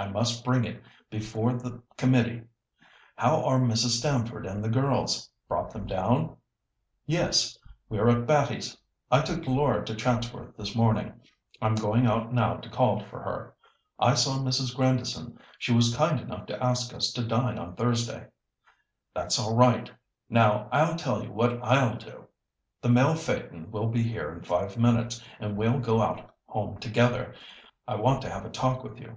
[0.00, 0.80] I must bring it
[1.10, 2.42] before the committee.
[3.16, 3.98] How are Mrs.
[3.98, 5.28] Stamford and the girls?
[5.48, 6.36] Brought them down?"
[7.04, 7.58] "Yes,
[7.88, 8.76] we're at Batty's.
[9.10, 11.20] I took Laura to Chatsworth this morning;
[11.60, 13.56] I'm going out now to call for her.
[13.98, 14.72] I saw Mrs.
[14.72, 18.28] Grandison; she was kind enough to ask us to dine on Thursday."
[19.14, 19.90] "That's all right.
[20.30, 22.28] Now I'll tell you what I'll do.
[22.80, 27.34] The mail phaeton will be here in five minutes, and we'll go out home together.
[27.88, 29.16] I want to have a talk with you.